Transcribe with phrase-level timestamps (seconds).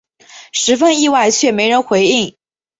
[0.51, 2.35] 十分意外却没人回应